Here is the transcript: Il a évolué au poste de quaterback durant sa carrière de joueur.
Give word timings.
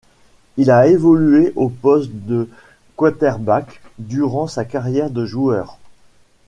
Il 0.57 0.71
a 0.71 0.87
évolué 0.87 1.53
au 1.55 1.69
poste 1.69 2.09
de 2.11 2.49
quaterback 2.97 3.81
durant 3.99 4.47
sa 4.47 4.65
carrière 4.65 5.11
de 5.11 5.25
joueur. 5.27 5.77